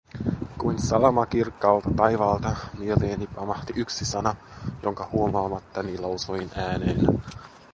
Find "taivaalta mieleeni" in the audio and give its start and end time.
1.95-3.27